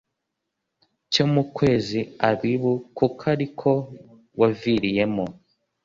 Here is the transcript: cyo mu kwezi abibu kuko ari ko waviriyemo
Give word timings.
cyo 1.11 1.25
mu 1.33 1.43
kwezi 1.55 1.99
abibu 2.29 2.73
kuko 2.97 3.21
ari 3.33 3.47
ko 3.59 3.71
waviriyemo 4.39 5.25